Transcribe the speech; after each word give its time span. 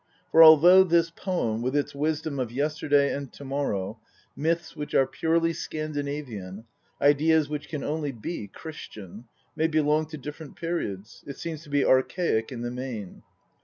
For 0.31 0.41
although 0.43 0.83
this 0.83 1.11
poem, 1.11 1.61
with 1.61 1.75
its 1.75 1.93
wisdom 1.93 2.39
of 2.39 2.51
yesterday 2.51 3.13
and 3.13 3.31
to 3.33 3.45
morrow, 3.45 3.99
myths 4.35 4.75
which 4.75 4.95
are 4.95 5.05
purely 5.05 5.53
Scandinavian, 5.53 6.63
ideas 6.99 7.47
which 7.49 7.69
can 7.69 7.83
only 7.83 8.11
be 8.11 8.47
Christian, 8.47 9.25
may 9.55 9.67
belong 9.67 10.07
to 10.07 10.17
different 10.17 10.55
periods, 10.55 11.23
it 11.27 11.37
seems 11.37 11.61
to 11.65 11.69
be 11.69 11.85
archaic 11.85 12.51
in 12.51 12.63
the 12.63 12.71
main. 12.71 13.21